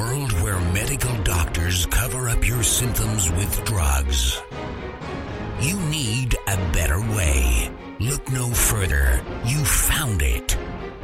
world 0.00 0.32
where 0.40 0.58
medical 0.72 1.14
doctors 1.24 1.84
cover 1.84 2.30
up 2.30 2.46
your 2.46 2.62
symptoms 2.62 3.30
with 3.32 3.64
drugs, 3.64 4.40
you 5.60 5.78
need 5.90 6.34
a 6.46 6.56
better 6.72 7.00
way. 7.00 7.70
Look 7.98 8.32
no 8.32 8.48
further. 8.48 9.22
You 9.44 9.62
found 9.62 10.22
it. 10.22 10.56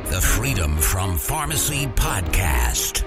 The 0.06 0.20
Freedom 0.22 0.78
from 0.78 1.18
Pharmacy 1.18 1.88
Podcast. 1.88 3.04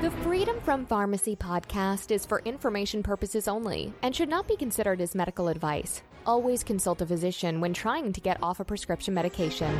The 0.00 0.12
Freedom 0.22 0.60
from 0.60 0.86
Pharmacy 0.86 1.34
podcast 1.34 2.12
is 2.12 2.24
for 2.24 2.40
information 2.44 3.02
purposes 3.02 3.48
only 3.48 3.92
and 4.02 4.14
should 4.14 4.28
not 4.28 4.46
be 4.46 4.56
considered 4.56 5.00
as 5.00 5.16
medical 5.16 5.48
advice. 5.48 6.02
Always 6.24 6.62
consult 6.62 7.00
a 7.00 7.06
physician 7.06 7.60
when 7.60 7.72
trying 7.72 8.12
to 8.12 8.20
get 8.20 8.40
off 8.42 8.60
a 8.60 8.64
prescription 8.64 9.14
medication. 9.14 9.74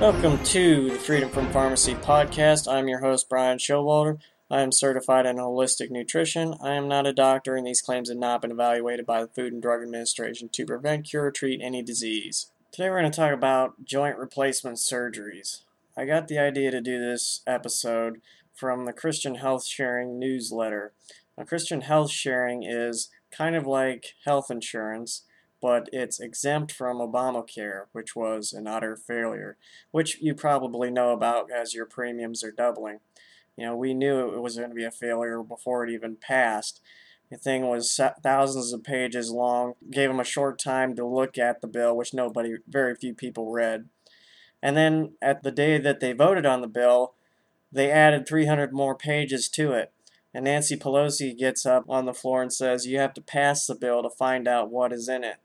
Welcome 0.00 0.42
to 0.42 0.90
the 0.90 0.98
Freedom 0.98 1.30
from 1.30 1.52
Pharmacy 1.52 1.94
podcast. 1.94 2.66
I'm 2.66 2.88
your 2.88 2.98
host, 2.98 3.28
Brian 3.28 3.58
Showalter. 3.58 4.18
I 4.52 4.60
am 4.60 4.70
certified 4.70 5.24
in 5.24 5.36
holistic 5.36 5.90
nutrition. 5.90 6.56
I 6.62 6.74
am 6.74 6.86
not 6.86 7.06
a 7.06 7.14
doctor, 7.14 7.56
and 7.56 7.66
these 7.66 7.80
claims 7.80 8.10
have 8.10 8.18
not 8.18 8.42
been 8.42 8.50
evaluated 8.50 9.06
by 9.06 9.22
the 9.22 9.28
Food 9.28 9.54
and 9.54 9.62
Drug 9.62 9.80
Administration 9.80 10.50
to 10.50 10.66
prevent, 10.66 11.06
cure, 11.06 11.24
or 11.24 11.30
treat 11.30 11.62
any 11.62 11.82
disease. 11.82 12.50
Today, 12.70 12.90
we're 12.90 13.00
going 13.00 13.10
to 13.10 13.16
talk 13.16 13.32
about 13.32 13.82
joint 13.86 14.18
replacement 14.18 14.76
surgeries. 14.76 15.62
I 15.96 16.04
got 16.04 16.28
the 16.28 16.38
idea 16.38 16.70
to 16.70 16.82
do 16.82 17.00
this 17.00 17.40
episode 17.46 18.20
from 18.52 18.84
the 18.84 18.92
Christian 18.92 19.36
Health 19.36 19.64
Sharing 19.64 20.18
newsletter. 20.18 20.92
Now, 21.38 21.44
Christian 21.44 21.80
Health 21.80 22.10
Sharing 22.10 22.62
is 22.62 23.08
kind 23.30 23.56
of 23.56 23.66
like 23.66 24.16
health 24.26 24.50
insurance, 24.50 25.22
but 25.62 25.88
it's 25.94 26.20
exempt 26.20 26.72
from 26.72 26.98
Obamacare, 26.98 27.84
which 27.92 28.14
was 28.14 28.52
an 28.52 28.66
utter 28.66 28.96
failure, 28.96 29.56
which 29.92 30.20
you 30.20 30.34
probably 30.34 30.90
know 30.90 31.12
about 31.12 31.50
as 31.50 31.72
your 31.72 31.86
premiums 31.86 32.44
are 32.44 32.52
doubling. 32.52 32.98
You 33.56 33.66
know, 33.66 33.76
we 33.76 33.94
knew 33.94 34.34
it 34.34 34.40
was 34.40 34.56
going 34.56 34.70
to 34.70 34.74
be 34.74 34.84
a 34.84 34.90
failure 34.90 35.42
before 35.42 35.84
it 35.84 35.90
even 35.90 36.16
passed. 36.16 36.80
The 37.30 37.36
thing 37.38 37.66
was 37.66 37.98
thousands 38.22 38.72
of 38.72 38.84
pages 38.84 39.30
long, 39.30 39.74
gave 39.90 40.10
them 40.10 40.20
a 40.20 40.24
short 40.24 40.58
time 40.58 40.94
to 40.96 41.06
look 41.06 41.38
at 41.38 41.60
the 41.60 41.66
bill, 41.66 41.96
which 41.96 42.12
nobody, 42.12 42.56
very 42.68 42.94
few 42.94 43.14
people 43.14 43.50
read. 43.50 43.88
And 44.62 44.76
then 44.76 45.14
at 45.20 45.42
the 45.42 45.50
day 45.50 45.78
that 45.78 46.00
they 46.00 46.12
voted 46.12 46.46
on 46.46 46.60
the 46.60 46.68
bill, 46.68 47.14
they 47.72 47.90
added 47.90 48.28
300 48.28 48.72
more 48.72 48.94
pages 48.94 49.48
to 49.50 49.72
it. 49.72 49.92
And 50.34 50.44
Nancy 50.44 50.76
Pelosi 50.76 51.36
gets 51.36 51.66
up 51.66 51.84
on 51.88 52.06
the 52.06 52.14
floor 52.14 52.42
and 52.42 52.52
says, 52.52 52.86
You 52.86 52.98
have 52.98 53.14
to 53.14 53.20
pass 53.20 53.66
the 53.66 53.74
bill 53.74 54.02
to 54.02 54.10
find 54.10 54.46
out 54.46 54.70
what 54.70 54.92
is 54.92 55.08
in 55.08 55.24
it. 55.24 55.36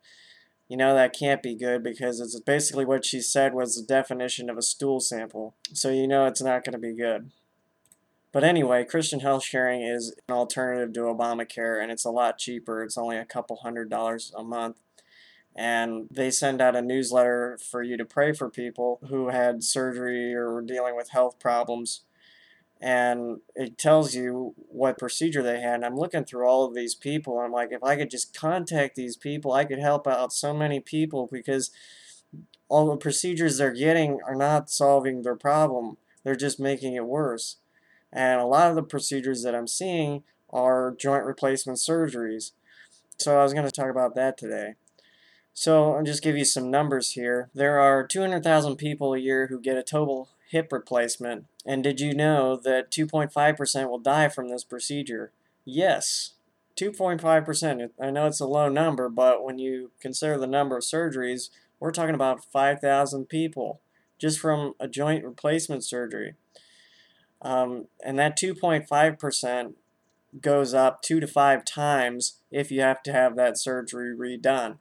You 0.69 0.77
know, 0.77 0.93
that 0.93 1.17
can't 1.17 1.41
be 1.41 1.55
good 1.55 1.83
because 1.83 2.19
it's 2.19 2.39
basically 2.41 2.85
what 2.85 3.05
she 3.05 3.21
said 3.21 3.53
was 3.53 3.75
the 3.75 3.85
definition 3.85 4.49
of 4.49 4.57
a 4.57 4.61
stool 4.61 4.99
sample. 4.99 5.55
So 5.73 5.89
you 5.89 6.07
know 6.07 6.25
it's 6.25 6.41
not 6.41 6.65
going 6.65 6.73
to 6.73 6.79
be 6.79 6.93
good. 6.93 7.31
But 8.37 8.43
anyway, 8.43 8.83
Christian 8.83 9.21
health 9.21 9.43
sharing 9.43 9.81
is 9.81 10.13
an 10.29 10.35
alternative 10.35 10.93
to 10.93 10.99
Obamacare 10.99 11.81
and 11.81 11.91
it's 11.91 12.05
a 12.05 12.11
lot 12.11 12.37
cheaper. 12.37 12.83
It's 12.83 12.95
only 12.95 13.17
a 13.17 13.25
couple 13.25 13.55
hundred 13.55 13.89
dollars 13.89 14.31
a 14.37 14.43
month. 14.43 14.77
And 15.55 16.07
they 16.11 16.29
send 16.29 16.61
out 16.61 16.75
a 16.75 16.83
newsletter 16.83 17.57
for 17.57 17.81
you 17.81 17.97
to 17.97 18.05
pray 18.05 18.33
for 18.33 18.47
people 18.47 18.99
who 19.09 19.29
had 19.29 19.63
surgery 19.63 20.35
or 20.35 20.53
were 20.53 20.61
dealing 20.61 20.95
with 20.95 21.09
health 21.09 21.39
problems. 21.39 22.01
And 22.79 23.39
it 23.55 23.79
tells 23.79 24.13
you 24.13 24.53
what 24.55 24.99
procedure 24.99 25.41
they 25.41 25.59
had. 25.59 25.73
And 25.73 25.85
I'm 25.85 25.97
looking 25.97 26.23
through 26.23 26.47
all 26.47 26.63
of 26.63 26.75
these 26.75 26.93
people. 26.93 27.37
And 27.37 27.45
I'm 27.47 27.51
like, 27.51 27.71
if 27.71 27.83
I 27.83 27.95
could 27.95 28.11
just 28.11 28.39
contact 28.39 28.95
these 28.95 29.17
people, 29.17 29.51
I 29.51 29.65
could 29.65 29.79
help 29.79 30.05
out 30.05 30.31
so 30.31 30.53
many 30.53 30.79
people 30.79 31.27
because 31.31 31.71
all 32.69 32.85
the 32.85 32.97
procedures 32.97 33.57
they're 33.57 33.73
getting 33.73 34.19
are 34.27 34.35
not 34.35 34.69
solving 34.69 35.23
their 35.23 35.35
problem, 35.35 35.97
they're 36.23 36.35
just 36.35 36.59
making 36.59 36.93
it 36.93 37.07
worse. 37.07 37.55
And 38.17 38.41
a 38.41 38.45
lot 38.45 38.71
of 38.71 38.75
the 38.75 38.81
procedures 38.81 39.43
that 39.43 39.53
I'm 39.53 39.67
seeing 39.67 40.23
are 40.49 40.95
joint 40.97 41.23
replacement 41.23 41.77
surgeries. 41.77 42.53
So 43.19 43.39
I 43.39 43.43
was 43.43 43.53
going 43.53 43.65
to 43.65 43.71
talk 43.71 43.91
about 43.91 44.15
that 44.15 44.39
today. 44.39 44.73
So 45.53 45.93
I'll 45.93 46.03
just 46.03 46.23
give 46.23 46.35
you 46.35 46.43
some 46.43 46.71
numbers 46.71 47.11
here. 47.11 47.51
There 47.53 47.79
are 47.79 48.07
200,000 48.07 48.75
people 48.75 49.13
a 49.13 49.19
year 49.19 49.47
who 49.47 49.61
get 49.61 49.77
a 49.77 49.83
total 49.83 50.29
hip 50.49 50.71
replacement. 50.71 51.45
And 51.63 51.83
did 51.83 51.99
you 51.99 52.15
know 52.15 52.55
that 52.55 52.89
2.5% 52.89 53.87
will 53.87 53.99
die 53.99 54.29
from 54.29 54.49
this 54.49 54.63
procedure? 54.63 55.31
Yes, 55.63 56.33
2.5%. 56.75 57.89
I 58.01 58.09
know 58.09 58.25
it's 58.25 58.39
a 58.39 58.47
low 58.47 58.67
number, 58.67 59.09
but 59.09 59.43
when 59.43 59.59
you 59.59 59.91
consider 60.01 60.39
the 60.39 60.47
number 60.47 60.75
of 60.75 60.83
surgeries, 60.83 61.51
we're 61.79 61.91
talking 61.91 62.15
about 62.15 62.43
5,000 62.43 63.29
people 63.29 63.79
just 64.17 64.39
from 64.39 64.73
a 64.79 64.87
joint 64.87 65.23
replacement 65.23 65.83
surgery. 65.83 66.33
Um, 67.41 67.87
and 68.03 68.17
that 68.19 68.37
2.5% 68.37 69.73
goes 70.41 70.73
up 70.73 71.01
two 71.01 71.19
to 71.19 71.27
five 71.27 71.65
times 71.65 72.39
if 72.51 72.71
you 72.71 72.81
have 72.81 73.01
to 73.03 73.13
have 73.13 73.35
that 73.35 73.57
surgery 73.57 74.15
redone 74.15 74.77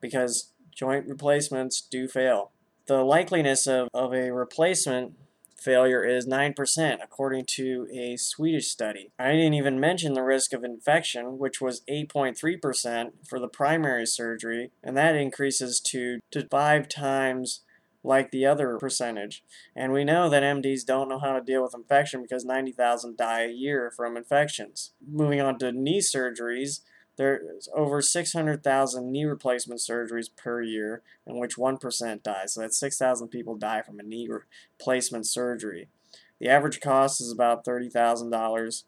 because 0.00 0.52
joint 0.74 1.06
replacements 1.08 1.80
do 1.80 2.08
fail. 2.08 2.52
The 2.86 3.04
likeliness 3.04 3.66
of, 3.66 3.88
of 3.92 4.14
a 4.14 4.30
replacement 4.30 5.14
failure 5.56 6.04
is 6.04 6.26
9%, 6.26 6.98
according 7.02 7.44
to 7.44 7.86
a 7.92 8.16
Swedish 8.16 8.68
study. 8.68 9.10
I 9.18 9.32
didn't 9.32 9.54
even 9.54 9.80
mention 9.80 10.14
the 10.14 10.22
risk 10.22 10.52
of 10.52 10.64
infection, 10.64 11.38
which 11.38 11.60
was 11.60 11.82
8.3% 11.90 13.10
for 13.26 13.38
the 13.38 13.48
primary 13.48 14.06
surgery, 14.06 14.70
and 14.82 14.96
that 14.96 15.16
increases 15.16 15.80
to, 15.80 16.20
to 16.30 16.46
five 16.48 16.88
times 16.88 17.60
like 18.04 18.30
the 18.30 18.46
other 18.46 18.78
percentage. 18.78 19.42
And 19.74 19.92
we 19.92 20.04
know 20.04 20.28
that 20.28 20.42
MDs 20.42 20.84
don't 20.84 21.08
know 21.08 21.18
how 21.18 21.32
to 21.32 21.44
deal 21.44 21.62
with 21.62 21.74
infection 21.74 22.22
because 22.22 22.44
90,000 22.44 23.16
die 23.16 23.44
a 23.44 23.50
year 23.50 23.92
from 23.94 24.16
infections. 24.16 24.92
Moving 25.06 25.40
on 25.40 25.58
to 25.58 25.72
knee 25.72 26.00
surgeries, 26.00 26.80
there's 27.16 27.68
over 27.74 28.00
600,000 28.00 29.10
knee 29.10 29.24
replacement 29.24 29.80
surgeries 29.80 30.28
per 30.34 30.62
year, 30.62 31.02
in 31.26 31.38
which 31.38 31.56
1% 31.56 32.22
die. 32.22 32.44
So 32.46 32.60
that's 32.60 32.78
6,000 32.78 33.28
people 33.28 33.56
die 33.56 33.82
from 33.82 33.98
a 33.98 34.04
knee 34.04 34.28
replacement 34.28 35.26
surgery. 35.26 35.88
The 36.38 36.48
average 36.48 36.80
cost 36.80 37.20
is 37.20 37.32
about 37.32 37.64
$30,000. 37.64 38.84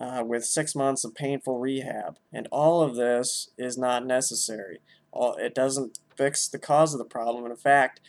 Uh, 0.00 0.22
with 0.24 0.44
six 0.44 0.76
months 0.76 1.04
of 1.04 1.16
painful 1.16 1.58
rehab. 1.58 2.16
And 2.32 2.46
all 2.52 2.80
of 2.80 2.94
this 2.94 3.50
is 3.58 3.76
not 3.76 4.06
necessary. 4.06 4.78
All, 5.10 5.34
it 5.34 5.52
doesn't 5.52 5.98
fix 6.16 6.46
the 6.46 6.60
cause 6.60 6.94
of 6.94 6.98
the 6.98 7.04
problem. 7.04 7.44
In 7.44 7.56
fact, 7.56 8.00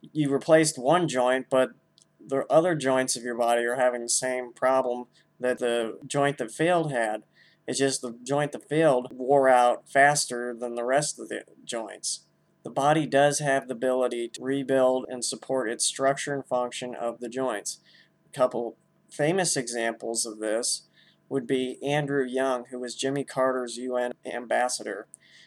you 0.00 0.30
replaced 0.30 0.78
one 0.78 1.08
joint, 1.08 1.46
but 1.50 1.70
the 2.24 2.44
other 2.50 2.74
joints 2.74 3.16
of 3.16 3.22
your 3.22 3.36
body 3.36 3.64
are 3.64 3.76
having 3.76 4.02
the 4.02 4.08
same 4.08 4.52
problem 4.52 5.06
that 5.40 5.58
the 5.58 5.98
joint 6.06 6.38
that 6.38 6.50
failed 6.50 6.92
had. 6.92 7.22
It's 7.66 7.78
just 7.78 8.00
the 8.00 8.18
joint 8.22 8.52
that 8.52 8.68
failed 8.68 9.08
wore 9.12 9.48
out 9.48 9.88
faster 9.88 10.54
than 10.58 10.74
the 10.74 10.84
rest 10.84 11.18
of 11.18 11.28
the 11.28 11.42
joints. 11.64 12.24
The 12.64 12.70
body 12.70 13.06
does 13.06 13.38
have 13.38 13.68
the 13.68 13.74
ability 13.74 14.28
to 14.34 14.42
rebuild 14.42 15.06
and 15.08 15.24
support 15.24 15.70
its 15.70 15.84
structure 15.84 16.34
and 16.34 16.44
function 16.44 16.94
of 16.94 17.20
the 17.20 17.28
joints. 17.28 17.80
A 18.30 18.36
couple 18.36 18.76
famous 19.10 19.56
examples 19.56 20.26
of 20.26 20.38
this 20.38 20.82
would 21.28 21.46
be 21.46 21.78
Andrew 21.82 22.24
Young, 22.24 22.64
who 22.70 22.78
was 22.78 22.94
Jimmy 22.94 23.24
Carter's 23.24 23.76
UN 23.76 24.12
ambassador. 24.24 25.06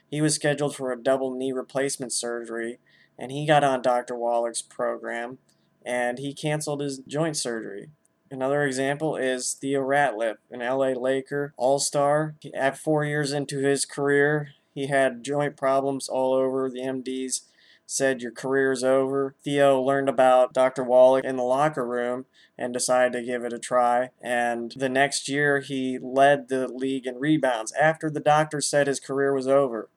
He 0.10 0.22
was 0.22 0.36
scheduled 0.36 0.76
for 0.76 0.92
a 0.92 1.02
double 1.02 1.36
knee 1.36 1.52
replacement 1.52 2.14
surgery 2.14 2.80
and 3.22 3.32
he 3.32 3.46
got 3.46 3.64
on 3.64 3.84
Dr. 3.84 4.16
Wallach's 4.16 4.64
program 4.64 5.38
and 5.86 6.18
he 6.18 6.34
canceled 6.34 6.82
his 6.82 6.98
joint 7.08 7.38
surgery. 7.38 7.92
Another 8.32 8.64
example 8.64 9.16
is 9.16 9.54
Theo 9.54 9.82
Ratliff, 9.82 10.38
an 10.50 10.62
LA 10.62 10.94
Laker 11.00 11.54
all 11.56 11.78
star. 11.78 12.36
At 12.54 12.80
four 12.80 13.06
years 13.06 13.32
into 13.32 13.60
his 13.60 13.86
career, 13.86 14.50
he 14.74 14.88
had 14.88 15.24
joint 15.24 15.56
problems 15.56 16.10
all 16.10 16.34
over. 16.34 16.68
The 16.68 16.82
MDs 16.82 17.42
said, 17.86 18.22
Your 18.22 18.32
career's 18.32 18.84
over. 18.84 19.36
Theo 19.44 19.80
learned 19.80 20.10
about 20.10 20.54
Dr. 20.54 20.84
Wallach 20.84 21.26
in 21.26 21.36
the 21.36 21.44
locker 21.44 21.86
room 21.86 22.26
and 22.58 22.74
decided 22.74 23.14
to 23.14 23.26
give 23.26 23.44
it 23.44 23.54
a 23.54 23.60
try. 23.60 24.10
And 24.22 24.74
the 24.76 24.90
next 24.90 25.30
year, 25.30 25.60
he 25.60 26.00
led 26.02 26.48
the 26.48 26.68
league 26.68 27.06
in 27.06 27.20
rebounds 27.20 27.74
after 27.74 28.10
the 28.10 28.20
doctor 28.20 28.62
said 28.62 28.88
his 28.88 29.00
career 29.00 29.34
was 29.34 29.48
over. 29.48 29.90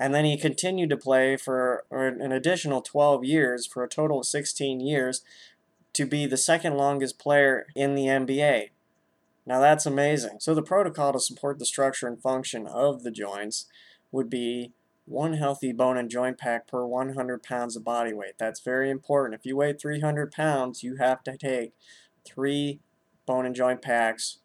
And 0.00 0.14
then 0.14 0.24
he 0.24 0.38
continued 0.38 0.90
to 0.90 0.96
play 0.96 1.36
for 1.36 1.84
an 1.90 2.30
additional 2.30 2.80
12 2.80 3.24
years, 3.24 3.66
for 3.66 3.82
a 3.82 3.88
total 3.88 4.20
of 4.20 4.26
16 4.26 4.78
years, 4.78 5.22
to 5.92 6.06
be 6.06 6.24
the 6.24 6.36
second 6.36 6.76
longest 6.76 7.18
player 7.18 7.66
in 7.74 7.96
the 7.96 8.04
NBA. 8.04 8.70
Now 9.44 9.60
that's 9.60 9.86
amazing. 9.86 10.38
So 10.38 10.54
the 10.54 10.62
protocol 10.62 11.12
to 11.12 11.20
support 11.20 11.58
the 11.58 11.66
structure 11.66 12.06
and 12.06 12.22
function 12.22 12.68
of 12.68 13.02
the 13.02 13.10
joints 13.10 13.66
would 14.12 14.30
be 14.30 14.72
one 15.04 15.32
healthy 15.32 15.72
bone 15.72 15.96
and 15.96 16.08
joint 16.08 16.38
pack 16.38 16.68
per 16.68 16.86
100 16.86 17.42
pounds 17.42 17.74
of 17.74 17.82
body 17.82 18.12
weight. 18.12 18.34
That's 18.38 18.60
very 18.60 18.90
important. 18.90 19.40
If 19.40 19.46
you 19.46 19.56
weigh 19.56 19.72
300 19.72 20.30
pounds, 20.30 20.84
you 20.84 20.96
have 20.96 21.24
to 21.24 21.36
take 21.36 21.72
three 22.24 22.78
bone 23.26 23.46
and 23.46 23.54
joint 23.54 23.82
packs 23.82 24.38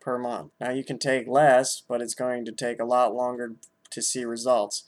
per 0.00 0.18
month. 0.18 0.52
Now 0.60 0.70
you 0.70 0.84
can 0.84 0.98
take 0.98 1.26
less, 1.26 1.82
but 1.88 2.00
it's 2.00 2.14
going 2.14 2.44
to 2.44 2.52
take 2.52 2.80
a 2.80 2.84
lot 2.84 3.14
longer 3.14 3.56
to 3.90 4.02
see 4.02 4.24
results. 4.24 4.84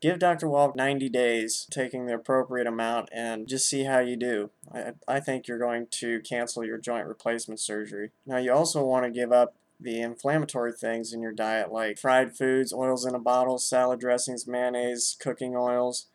give 0.00 0.18
Dr. 0.18 0.48
Wallach 0.48 0.76
90 0.76 1.08
days, 1.08 1.66
taking 1.70 2.06
the 2.06 2.14
appropriate 2.14 2.66
amount, 2.66 3.08
and 3.12 3.48
just 3.48 3.68
see 3.68 3.84
how 3.84 3.98
you 3.98 4.16
do. 4.16 4.50
I, 4.72 4.92
I 5.08 5.20
think 5.20 5.48
you're 5.48 5.58
going 5.58 5.86
to 5.92 6.20
cancel 6.20 6.64
your 6.64 6.78
joint 6.78 7.06
replacement 7.06 7.60
surgery. 7.60 8.10
Now, 8.26 8.36
you 8.38 8.52
also 8.52 8.84
want 8.84 9.04
to 9.04 9.10
give 9.10 9.32
up 9.32 9.54
the 9.80 10.00
inflammatory 10.00 10.72
things 10.72 11.12
in 11.12 11.20
your 11.20 11.32
diet, 11.32 11.70
like 11.70 11.98
fried 11.98 12.36
foods, 12.36 12.72
oils 12.72 13.04
in 13.04 13.14
a 13.14 13.18
bottle, 13.18 13.58
salad 13.58 14.00
dressings, 14.00 14.46
mayonnaise, 14.46 15.16
cooking 15.20 15.54
oils, 15.56 16.06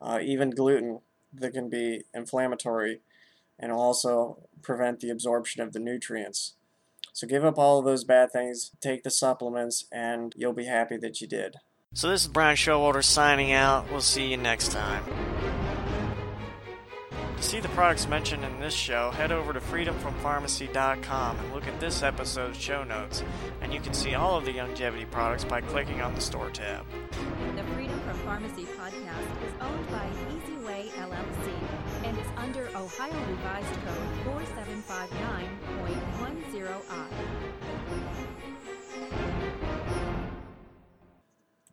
uh, 0.00 0.18
even 0.22 0.50
gluten 0.50 1.00
that 1.32 1.52
can 1.52 1.68
be 1.68 2.02
inflammatory 2.14 3.00
and 3.58 3.72
also 3.72 4.38
prevent 4.62 5.00
the 5.00 5.10
absorption 5.10 5.62
of 5.62 5.72
the 5.72 5.78
nutrients. 5.78 6.54
So 7.12 7.26
give 7.26 7.44
up 7.44 7.58
all 7.58 7.80
of 7.80 7.84
those 7.84 8.04
bad 8.04 8.30
things, 8.32 8.70
take 8.80 9.02
the 9.02 9.10
supplements, 9.10 9.86
and 9.90 10.32
you'll 10.36 10.52
be 10.52 10.66
happy 10.66 10.96
that 10.98 11.20
you 11.20 11.26
did. 11.26 11.56
So 11.94 12.10
this 12.10 12.20
is 12.22 12.28
Brian 12.28 12.54
Showalter 12.54 13.02
signing 13.02 13.50
out. 13.50 13.90
We'll 13.90 14.02
see 14.02 14.26
you 14.28 14.36
next 14.36 14.70
time. 14.72 15.02
To 17.36 17.42
see 17.42 17.58
the 17.60 17.68
products 17.70 18.06
mentioned 18.06 18.44
in 18.44 18.60
this 18.60 18.74
show, 18.74 19.10
head 19.10 19.32
over 19.32 19.52
to 19.52 19.60
freedomfrompharmacy.com 19.60 21.38
and 21.38 21.52
look 21.52 21.66
at 21.66 21.80
this 21.80 22.02
episode's 22.02 22.56
show 22.56 22.84
notes, 22.84 23.24
and 23.62 23.72
you 23.72 23.80
can 23.80 23.94
see 23.94 24.14
all 24.14 24.36
of 24.36 24.44
the 24.44 24.52
longevity 24.52 25.06
products 25.06 25.44
by 25.44 25.60
clicking 25.60 26.00
on 26.00 26.14
the 26.14 26.20
store 26.20 26.50
tab. 26.50 26.84
The 27.56 27.64
Freedom 27.74 27.98
from 28.00 28.16
Pharmacy 28.18 28.64
podcast 28.64 29.44
is 29.46 29.52
owned 29.60 29.88
by 29.88 30.08
Easyway 30.30 30.90
LLC 30.90 31.52
and 32.04 32.16
is 32.18 32.26
under 32.36 32.68
Ohio 32.76 33.26
Revised 33.28 33.74
Code 33.84 34.36
4759.10i. 34.46 37.08